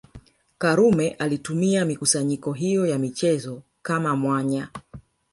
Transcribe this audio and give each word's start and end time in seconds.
Karume 0.57 1.09
alitumia 1.09 1.85
mikusanyiko 1.85 2.53
hiyo 2.53 2.85
ya 2.87 2.99
michezo 2.99 3.61
kama 3.81 4.15
mwanya 4.15 4.69